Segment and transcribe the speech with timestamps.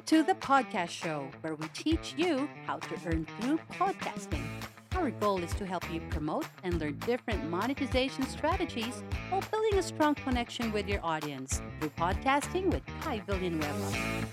[0.00, 4.42] Welcome to the podcast show where we teach you how to earn through podcasting.
[4.96, 9.82] Our goal is to help you promote and learn different monetization strategies while building a
[9.82, 14.26] strong connection with your audience through podcasting with Kai Villanueva.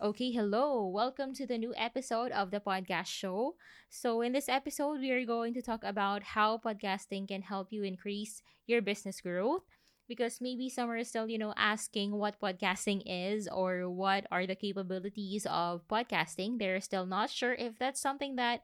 [0.00, 0.86] Okay, hello.
[0.86, 3.56] Welcome to the new episode of the podcast show.
[3.90, 7.82] So, in this episode, we are going to talk about how podcasting can help you
[7.82, 9.62] increase your business growth
[10.08, 14.54] because maybe some are still, you know, asking what podcasting is or what are the
[14.54, 16.58] capabilities of podcasting.
[16.58, 18.60] They're still not sure if that's something that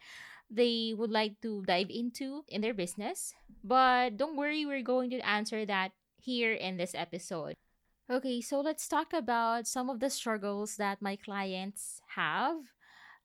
[0.50, 3.34] they would like to dive into in their business.
[3.62, 7.54] But don't worry, we're going to answer that here in this episode.
[8.10, 12.56] Okay, so let's talk about some of the struggles that my clients have.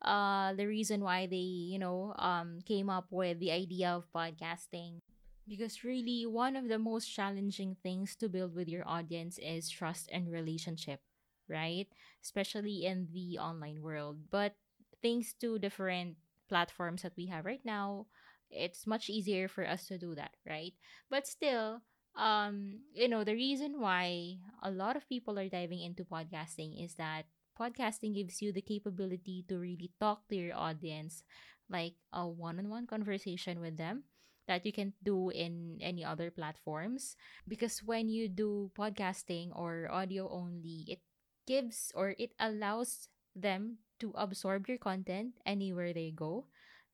[0.01, 1.37] Uh, the reason why they,
[1.73, 5.01] you know, um, came up with the idea of podcasting.
[5.47, 10.09] Because really, one of the most challenging things to build with your audience is trust
[10.11, 11.01] and relationship,
[11.47, 11.85] right?
[12.23, 14.17] Especially in the online world.
[14.31, 14.55] But
[15.03, 16.17] thanks to different
[16.49, 18.07] platforms that we have right now,
[18.49, 20.73] it's much easier for us to do that, right?
[21.11, 21.81] But still,
[22.17, 26.95] um, you know, the reason why a lot of people are diving into podcasting is
[26.95, 27.25] that
[27.59, 31.21] podcasting gives you the capability to really talk to your audience
[31.69, 34.03] like a one-on-one conversation with them
[34.47, 37.15] that you can do in any other platforms.
[37.47, 40.99] Because when you do podcasting or audio only it
[41.47, 46.45] gives or it allows them to absorb your content anywhere they go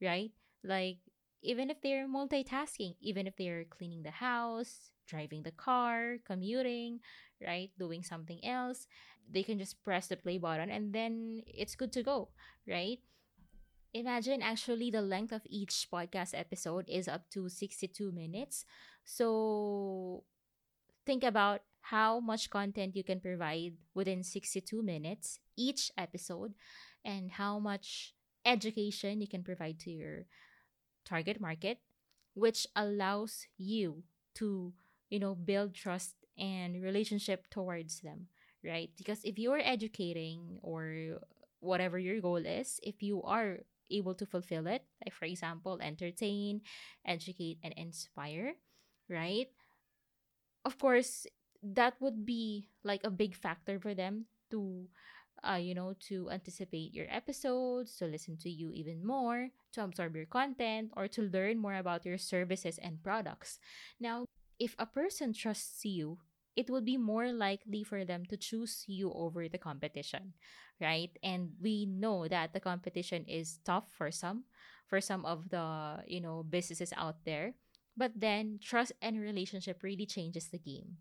[0.01, 0.31] right?
[0.63, 0.97] Like
[1.41, 6.99] even if they're multitasking even if they're cleaning the house driving the car commuting
[7.41, 7.71] right?
[7.79, 8.87] Doing something else
[9.29, 12.29] they can just press the play button and then it's good to go
[12.67, 12.99] right
[13.93, 18.63] Imagine actually the length of each podcast episode is up to 62 minutes.
[19.03, 20.23] So
[21.05, 26.53] think about how much content you can provide within 62 minutes each episode
[27.03, 28.13] and how much
[28.45, 30.25] education you can provide to your
[31.05, 31.79] target market
[32.33, 34.03] which allows you
[34.35, 34.73] to
[35.09, 38.27] you know build trust and relationship towards them
[38.63, 41.19] right because if you're educating or
[41.59, 43.59] whatever your goal is if you are
[43.91, 44.83] able to fulfill it.
[45.03, 46.61] Like, for example, entertain,
[47.05, 48.55] educate, and inspire,
[49.09, 49.47] right?
[50.65, 51.27] Of course,
[51.63, 54.87] that would be like a big factor for them to
[55.43, 60.15] uh, you know, to anticipate your episodes, to listen to you even more, to absorb
[60.15, 63.59] your content, or to learn more about your services and products.
[63.99, 64.25] Now,
[64.59, 66.19] if a person trusts you,
[66.55, 70.33] it would be more likely for them to choose you over the competition,
[70.79, 71.11] right?
[71.23, 74.43] And we know that the competition is tough for some,
[74.87, 77.53] for some of the, you know, businesses out there.
[77.95, 80.97] But then trust and relationship really changes the game.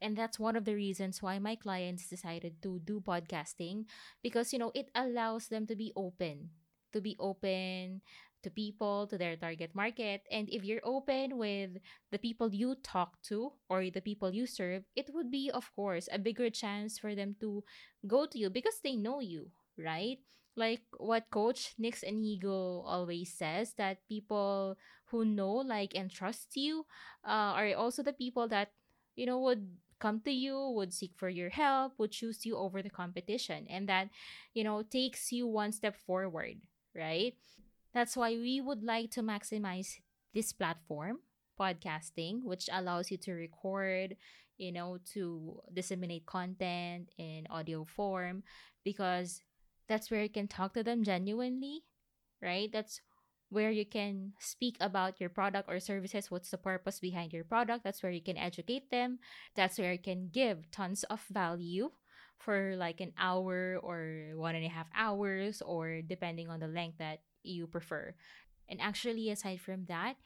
[0.00, 3.84] And that's one of the reasons why my clients decided to do podcasting
[4.22, 6.50] because, you know, it allows them to be open,
[6.92, 8.00] to be open
[8.42, 10.22] to people, to their target market.
[10.30, 11.78] And if you're open with
[12.10, 16.08] the people you talk to or the people you serve, it would be, of course,
[16.12, 17.64] a bigger chance for them to
[18.06, 20.18] go to you because they know you, right?
[20.56, 24.76] Like what Coach Nix Inigo always says that people
[25.06, 26.84] who know, like, and trust you
[27.24, 28.72] uh, are also the people that,
[29.16, 29.66] you know, would
[29.98, 33.66] come to you, would seek for your help, would choose you over the competition.
[33.68, 34.08] And that,
[34.54, 36.56] you know, takes you one step forward,
[36.94, 37.34] right?
[37.92, 39.98] That's why we would like to maximize
[40.34, 41.18] this platform,
[41.58, 44.16] podcasting, which allows you to record,
[44.58, 48.42] you know, to disseminate content in audio form
[48.84, 49.42] because
[49.88, 51.82] that's where you can talk to them genuinely,
[52.40, 52.70] right?
[52.72, 53.00] That's
[53.50, 57.82] where you can speak about your product or services, what's the purpose behind your product.
[57.82, 59.18] That's where you can educate them.
[59.56, 61.90] That's where you can give tons of value
[62.38, 66.98] for like an hour or one and a half hours, or depending on the length
[66.98, 68.14] that you prefer.
[68.68, 70.16] And actually, aside from that,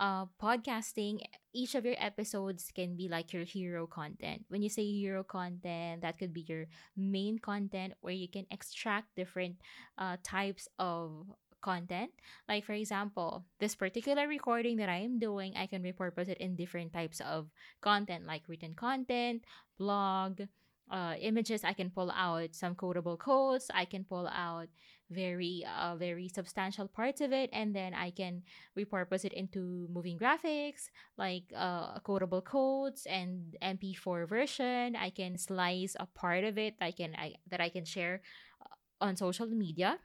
[0.00, 1.20] uh, podcasting,
[1.52, 4.44] each of your episodes can be like your hero content.
[4.48, 6.66] When you say hero content, that could be your
[6.96, 9.56] main content where you can extract different
[9.98, 11.30] uh, types of
[11.62, 12.10] content.
[12.48, 16.56] Like, for example, this particular recording that I am doing, I can repurpose it in
[16.56, 17.48] different types of
[17.80, 19.44] content, like written content,
[19.78, 20.42] blog,
[20.90, 21.64] uh, images.
[21.64, 23.70] I can pull out some quotable quotes.
[23.72, 24.66] I can pull out
[25.12, 28.42] very uh, very substantial parts of it and then i can
[28.78, 30.88] repurpose it into moving graphics
[31.18, 34.96] like uh, quotable quotes and mp4 version.
[34.96, 38.22] I can slice a part of it i can I, that i can share
[38.64, 39.98] uh, on social media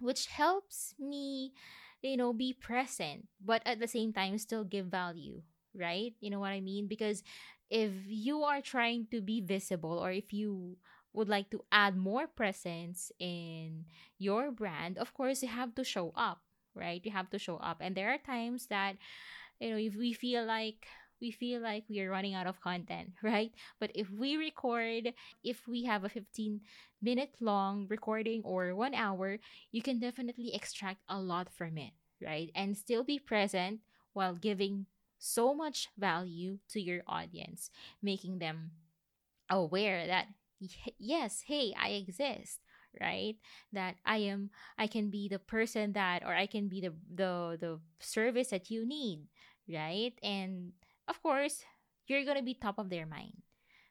[0.00, 1.52] which helps me
[2.02, 5.42] you know be present but at the same time still give value
[5.72, 6.14] right?
[6.18, 6.88] You know what i mean?
[6.88, 7.22] Because
[7.70, 10.76] if you are trying to be visible or if you
[11.12, 13.84] would like to add more presence in
[14.18, 16.40] your brand, of course, you have to show up,
[16.74, 17.00] right?
[17.04, 17.78] You have to show up.
[17.80, 18.96] And there are times that,
[19.58, 20.86] you know, if we feel like
[21.20, 23.52] we feel like we are running out of content, right?
[23.78, 25.12] But if we record,
[25.44, 26.60] if we have a 15
[27.02, 29.38] minute long recording or one hour,
[29.70, 31.92] you can definitely extract a lot from it,
[32.22, 32.50] right?
[32.54, 33.80] And still be present
[34.12, 34.86] while giving
[35.18, 37.70] so much value to your audience,
[38.02, 38.70] making them
[39.50, 40.26] aware that
[40.98, 42.60] yes, hey, I exist,
[43.00, 43.36] right?
[43.72, 47.56] That I am I can be the person that or I can be the the
[47.58, 49.26] the service that you need,
[49.68, 50.12] right?
[50.22, 50.72] And
[51.08, 51.64] of course,
[52.06, 53.42] you're going to be top of their mind.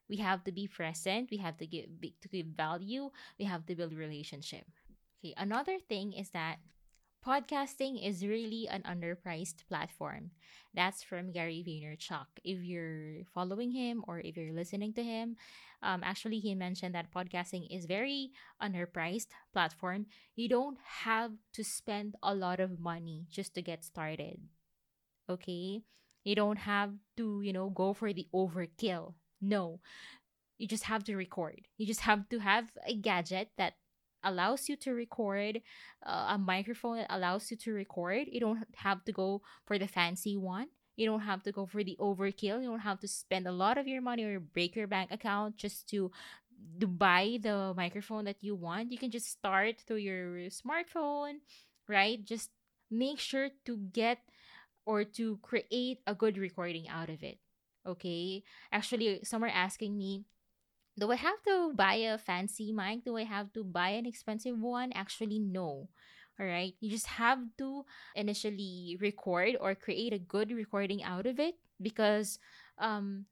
[0.09, 3.75] We have to be present, we have to give to give value, we have to
[3.75, 4.65] build relationship.
[5.19, 6.57] Okay, another thing is that
[7.25, 10.31] podcasting is really an underpriced platform.
[10.73, 12.27] That's from Gary Vaynerchuk.
[12.43, 15.35] If you're following him or if you're listening to him,
[15.81, 18.31] um, actually he mentioned that podcasting is very
[18.61, 20.05] underpriced platform.
[20.35, 24.39] You don't have to spend a lot of money just to get started.
[25.29, 25.83] Okay?
[26.23, 29.13] You don't have to, you know, go for the overkill.
[29.41, 29.79] No.
[30.57, 31.61] You just have to record.
[31.77, 33.75] You just have to have a gadget that
[34.23, 35.61] allows you to record
[36.05, 38.27] uh, a microphone that allows you to record.
[38.31, 40.67] You don't have to go for the fancy one.
[40.95, 42.61] You don't have to go for the overkill.
[42.61, 45.55] You don't have to spend a lot of your money or break your bank account
[45.57, 46.11] just to
[46.79, 48.91] buy the microphone that you want.
[48.91, 51.39] You can just start through your smartphone
[51.87, 52.23] right?
[52.23, 52.51] Just
[52.91, 54.19] make sure to get
[54.85, 57.37] or to create a good recording out of it
[57.87, 58.43] okay?
[58.71, 60.25] Actually some are asking me
[60.97, 63.03] do I have to buy a fancy mic?
[63.05, 64.91] Do I have to buy an expensive one?
[64.93, 65.89] Actually, no.
[66.39, 66.73] All right.
[66.79, 72.39] You just have to initially record or create a good recording out of it because
[72.77, 73.25] um,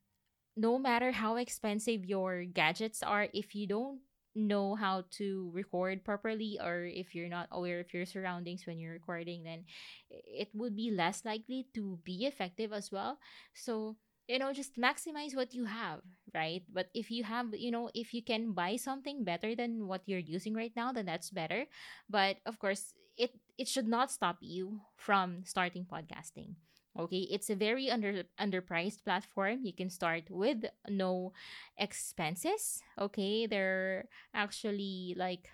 [0.55, 3.99] no matter how expensive your gadgets are, if you don't
[4.35, 8.93] know how to record properly or if you're not aware of your surroundings when you're
[8.93, 9.65] recording, then
[10.09, 13.17] it would be less likely to be effective as well.
[13.53, 13.95] So,
[14.27, 16.01] you know just maximize what you have
[16.35, 16.63] right?
[16.71, 20.19] But if you have you know if you can buy something better than what you're
[20.19, 21.65] using right now then that's better.
[22.09, 26.55] But of course it it should not stop you from starting podcasting
[26.97, 27.29] okay?
[27.29, 29.61] It's a very under underpriced platform.
[29.63, 31.33] You can start with no
[31.77, 33.45] expenses okay?
[33.47, 35.49] They're actually like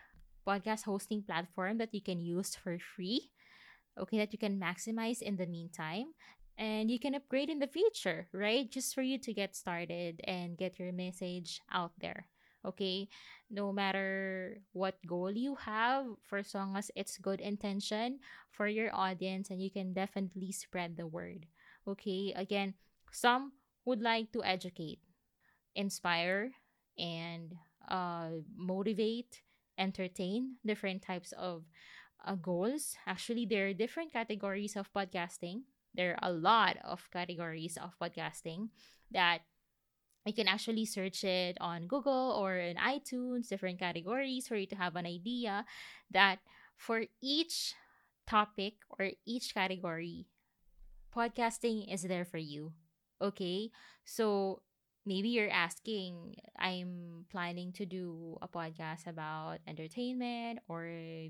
[0.47, 3.31] podcast hosting platform that you can use for free
[3.97, 6.11] okay that you can maximize in the meantime
[6.57, 8.69] and you can upgrade in the future, right?
[8.69, 12.27] Just for you to get started and get your message out there.
[12.65, 13.09] Okay,
[13.51, 18.19] no matter what goal you have, for as long as it's good intention
[18.51, 21.45] for your audience, and you can definitely spread the word.
[21.87, 22.73] Okay, again,
[23.11, 23.51] some
[23.83, 24.99] would like to educate,
[25.75, 26.51] inspire,
[26.97, 27.53] and
[27.89, 29.41] uh, motivate,
[29.77, 31.63] entertain different types of
[32.25, 32.95] uh, goals.
[33.05, 35.63] Actually, there are different categories of podcasting
[35.93, 38.69] there are a lot of categories of podcasting
[39.11, 39.41] that
[40.25, 44.75] you can actually search it on Google or in iTunes, different categories for you to
[44.75, 45.65] have an idea
[46.11, 46.39] that
[46.77, 47.75] for each
[48.25, 50.27] topic or each category,
[51.13, 52.71] podcasting is there for you.
[53.21, 53.69] Okay?
[54.05, 54.61] So
[55.05, 60.83] maybe you're asking i'm planning to do a podcast about entertainment or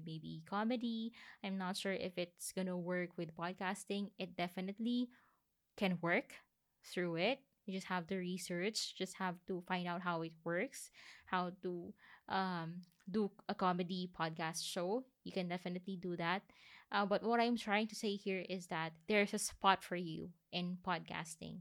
[0.06, 1.12] maybe comedy.
[1.44, 4.10] I'm not sure if it's gonna work with podcasting.
[4.20, 5.10] It definitely
[5.77, 6.34] can work
[6.86, 7.39] through it.
[7.65, 10.92] You just have to research just have to find out how it works
[11.25, 11.94] how to
[12.30, 15.06] um, do a comedy podcast show.
[15.24, 16.44] You can definitely do that.
[16.92, 20.30] Uh, but what i'm trying to say here is that there's a spot for you
[20.51, 21.58] in podcasting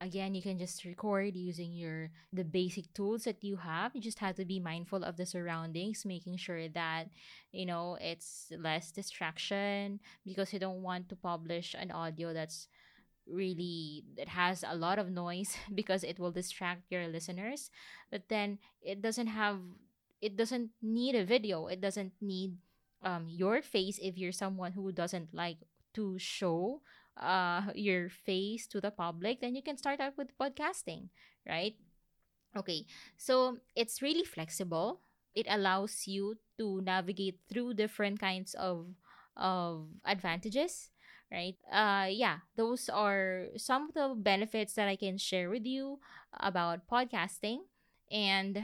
[0.00, 3.94] again you can just record using your the basic tools that you have.
[3.94, 7.08] You just have to be mindful of the surroundings making sure that
[7.52, 12.68] you know it's less distraction because you don't want to publish an audio that's
[13.26, 17.70] really it has a lot of noise because it will distract your listeners.
[18.10, 19.58] But then it doesn't have
[20.20, 21.66] it doesn't need a video.
[21.66, 22.56] It doesn't need
[23.02, 25.58] um your face if you're someone who doesn't like
[25.94, 26.80] to show
[27.16, 31.08] uh, your face to the public, then you can start out with podcasting,
[31.48, 31.74] right?
[32.56, 35.00] Okay, so it's really flexible.
[35.34, 38.94] It allows you to navigate through different kinds of
[39.36, 40.90] of advantages,
[41.32, 41.58] right?
[41.66, 45.98] Uh, yeah, those are some of the benefits that I can share with you
[46.38, 47.66] about podcasting,
[48.10, 48.62] and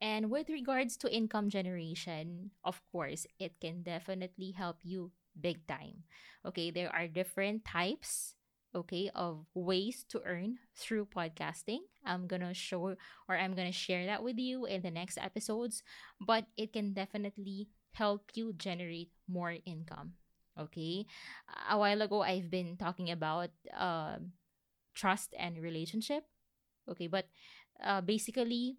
[0.00, 6.04] and with regards to income generation, of course, it can definitely help you big time.
[6.44, 8.34] Okay, there are different types
[8.74, 11.82] okay, of ways to earn through podcasting.
[12.04, 12.94] I'm to show
[13.28, 15.82] or I'm to share that with you in the next episodes,
[16.20, 20.14] but it can definitely help you generate more income.
[20.58, 21.06] Okay.
[21.68, 24.18] A while ago, I've been talking about uh,
[24.94, 26.24] trust and relationship.
[26.88, 27.06] Okay.
[27.06, 27.26] But
[27.82, 28.76] uh, basically,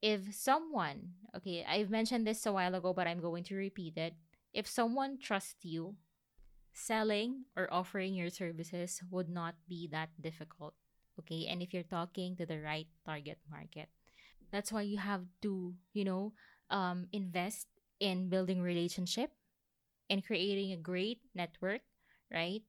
[0.00, 4.14] if someone, okay, I've mentioned this a while ago, but I'm going to repeat it.
[4.56, 6.00] If someone trusts you,
[6.72, 10.74] selling or offering your services would not be that difficult.
[11.20, 11.46] Okay.
[11.48, 13.88] And if you're talking to the right target market,
[14.52, 16.32] that's why you have to, you know,
[16.70, 17.68] um, invest
[18.00, 19.32] in building relationship
[20.10, 21.82] and creating a great network,
[22.32, 22.62] right?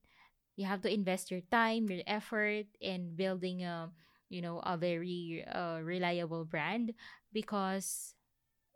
[0.56, 3.90] You have to invest your time, your effort in building a,
[4.28, 6.94] you know, a very uh, reliable brand
[7.32, 8.14] because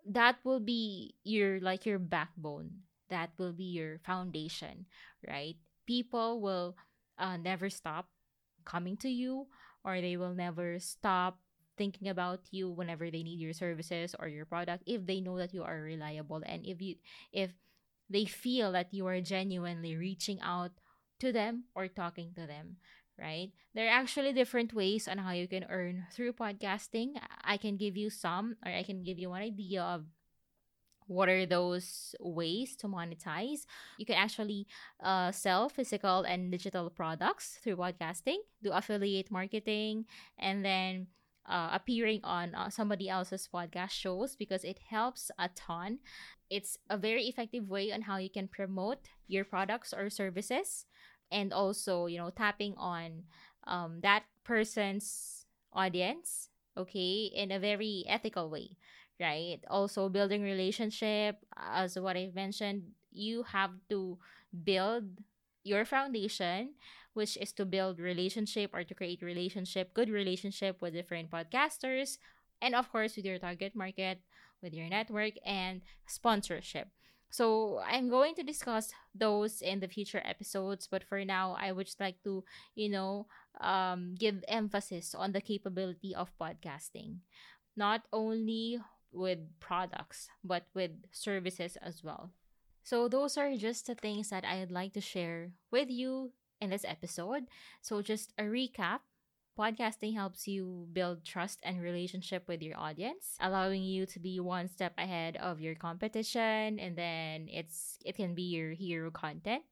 [0.07, 2.87] that will be your like your backbone.
[3.12, 4.88] That will be your foundation,
[5.21, 5.57] right?
[5.87, 6.76] People will
[7.19, 8.09] uh, never stop
[8.64, 9.47] coming to you
[9.85, 11.38] or they will never stop
[11.76, 15.54] thinking about you whenever they need your services or your product if they know that
[15.54, 16.97] you are reliable and if you
[17.33, 17.50] if
[18.11, 20.73] they feel that you are genuinely reaching out
[21.19, 22.76] to them or talking to them
[23.19, 27.76] right there are actually different ways on how you can earn through podcasting i can
[27.76, 30.04] give you some or i can give you one idea of
[31.06, 33.66] what are those ways to monetize
[33.99, 34.66] you can actually
[35.02, 40.04] uh, sell physical and digital products through podcasting do affiliate marketing
[40.38, 41.06] and then
[41.49, 45.99] uh, appearing on uh, somebody else's podcast shows because it helps a ton.
[46.50, 50.87] It's a very effective way on how you can promote your products or services
[51.30, 53.25] and also, you know, tapping on
[53.66, 58.76] um, that person's audience, okay, in a very ethical way,
[59.23, 59.61] right?
[59.71, 64.19] Also, building relationship, as what I've mentioned, you have to
[64.52, 65.07] build
[65.62, 66.75] your foundation
[67.14, 72.19] which is to build relationship or to create relationship, good relationship with different podcasters,
[72.61, 74.21] and of course with your target market,
[74.62, 76.88] with your network, and sponsorship.
[77.31, 81.87] So I'm going to discuss those in the future episodes, but for now, I would
[81.87, 83.26] just like to, you know,
[83.61, 87.25] um, give emphasis on the capability of podcasting,
[87.75, 88.81] not only
[89.12, 92.31] with products, but with services as well.
[92.83, 96.85] So those are just the things that I'd like to share with you in this
[96.87, 97.47] episode.
[97.81, 99.00] So, just a recap
[99.59, 104.69] podcasting helps you build trust and relationship with your audience allowing you to be one
[104.69, 109.62] step ahead of your competition and then it's it can be your hero content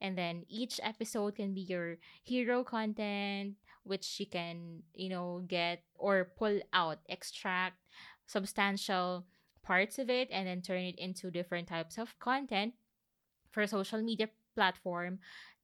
[0.00, 5.82] and then each episode can be your hero content which you can you know get
[5.94, 7.78] or pull out extract
[8.32, 9.24] substantial
[9.62, 12.74] parts of it and then turn it into different types of content
[13.52, 15.18] for social media platform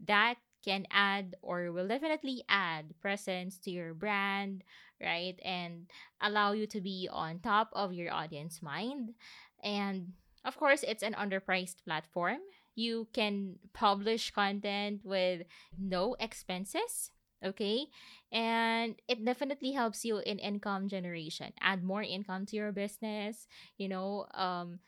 [0.05, 4.63] that can add or will definitely add presence to your brand,
[5.01, 5.39] right?
[5.45, 5.87] And
[6.21, 9.15] allow you to be on top of your audience mind.
[9.63, 10.13] And
[10.45, 12.39] of course, it's an underpriced platform.
[12.75, 15.43] You can publish content with
[15.79, 17.11] no expenses,
[17.45, 17.87] okay?
[18.33, 21.53] And it definitely helps you in income generation.
[21.61, 24.81] Add more income to your business, you know, um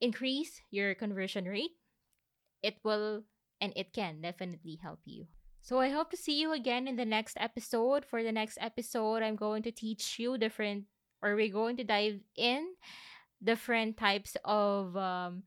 [0.00, 1.76] increase your conversion rate.
[2.62, 3.24] It will
[3.60, 5.26] and it can definitely help you.
[5.64, 8.04] So I hope to see you again in the next episode.
[8.04, 10.84] For the next episode, I'm going to teach you different,
[11.22, 12.76] or we're going to dive in
[13.42, 15.42] different types of um,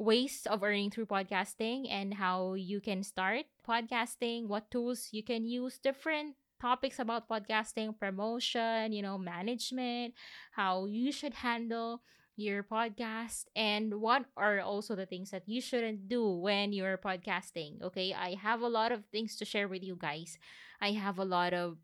[0.00, 5.44] ways of earning through podcasting and how you can start podcasting, what tools you can
[5.44, 10.14] use, different topics about podcasting, promotion, you know, management,
[10.52, 12.02] how you should handle
[12.36, 17.82] your podcast and what are also the things that you shouldn't do when you're podcasting
[17.82, 18.14] okay?
[18.14, 20.38] I have a lot of things to share with you guys.
[20.80, 21.76] I have a lot of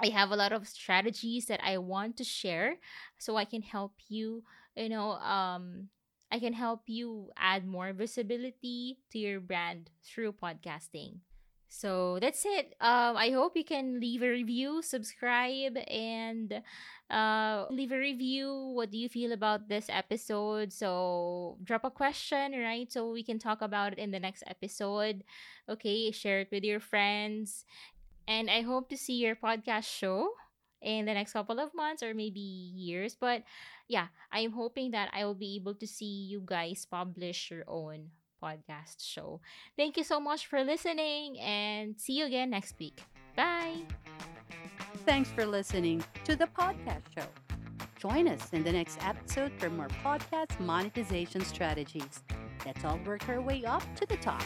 [0.00, 2.76] i have a lot of strategies that i want to share
[3.18, 4.42] so i can help you
[4.76, 5.88] you know um
[6.34, 11.22] i can help you add more visibility to your brand through podcasting
[11.74, 12.78] so that's it.
[12.80, 16.62] Um, I hope you can leave a review, subscribe, and
[17.10, 18.70] uh, leave a review.
[18.78, 20.72] What do you feel about this episode?
[20.72, 22.86] So drop a question, right?
[22.92, 25.24] So we can talk about it in the next episode.
[25.68, 27.64] Okay, share it with your friends.
[28.28, 30.30] And I hope to see your podcast show
[30.84, 33.16] in the next couple of months or maybe years.
[33.18, 33.42] But
[33.88, 38.10] yeah, I'm hoping that I will be able to see you guys publish your own
[38.42, 39.40] podcast show.
[39.76, 43.02] Thank you so much for listening and see you again next week.
[43.34, 43.80] Bye.
[45.06, 47.26] Thanks for listening to the podcast show.
[47.98, 52.22] Join us in the next episode for more podcast monetization strategies.
[52.66, 54.44] Let's all work our way up to the top.